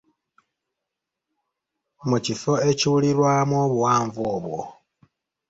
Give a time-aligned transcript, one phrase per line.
[2.09, 4.61] Mu kifo ekiwulirwamu obuwanvu obwo.